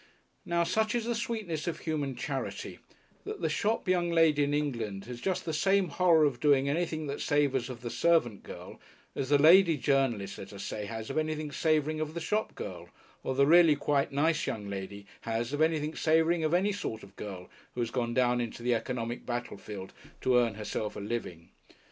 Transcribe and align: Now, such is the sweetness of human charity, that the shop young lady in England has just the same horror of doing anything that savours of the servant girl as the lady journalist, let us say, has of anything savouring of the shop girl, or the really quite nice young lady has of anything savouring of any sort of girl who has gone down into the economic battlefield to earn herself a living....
Now, 0.47 0.63
such 0.63 0.95
is 0.95 1.05
the 1.05 1.13
sweetness 1.13 1.67
of 1.67 1.81
human 1.81 2.15
charity, 2.15 2.79
that 3.23 3.39
the 3.41 3.49
shop 3.49 3.87
young 3.87 4.09
lady 4.09 4.43
in 4.43 4.51
England 4.51 5.05
has 5.05 5.21
just 5.21 5.45
the 5.45 5.53
same 5.53 5.89
horror 5.89 6.25
of 6.25 6.39
doing 6.39 6.67
anything 6.67 7.05
that 7.05 7.21
savours 7.21 7.69
of 7.69 7.81
the 7.81 7.91
servant 7.91 8.41
girl 8.41 8.79
as 9.15 9.29
the 9.29 9.37
lady 9.37 9.77
journalist, 9.77 10.39
let 10.39 10.53
us 10.53 10.63
say, 10.63 10.85
has 10.87 11.11
of 11.11 11.19
anything 11.19 11.51
savouring 11.51 11.99
of 12.01 12.15
the 12.15 12.19
shop 12.19 12.55
girl, 12.55 12.89
or 13.23 13.35
the 13.35 13.45
really 13.45 13.75
quite 13.75 14.11
nice 14.11 14.47
young 14.47 14.67
lady 14.67 15.05
has 15.19 15.53
of 15.53 15.61
anything 15.61 15.93
savouring 15.95 16.43
of 16.43 16.55
any 16.55 16.71
sort 16.71 17.03
of 17.03 17.15
girl 17.15 17.47
who 17.75 17.81
has 17.81 17.91
gone 17.91 18.15
down 18.15 18.41
into 18.41 18.63
the 18.63 18.73
economic 18.73 19.23
battlefield 19.23 19.93
to 20.21 20.35
earn 20.35 20.55
herself 20.55 20.95
a 20.95 20.99
living.... 20.99 21.51